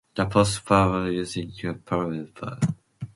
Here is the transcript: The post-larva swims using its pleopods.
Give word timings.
The 0.15 0.25
post-larva 0.25 1.03
swims 1.11 1.35
using 1.35 1.49
its 1.49 1.79
pleopods. 1.83 2.73